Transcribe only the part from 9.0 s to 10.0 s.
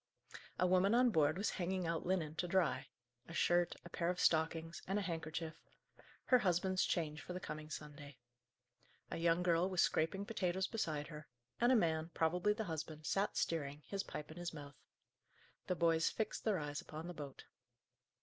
A young girl was